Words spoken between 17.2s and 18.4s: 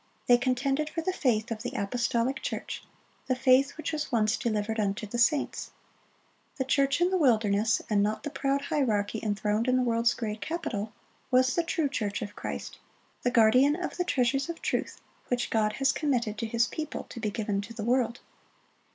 given to the world.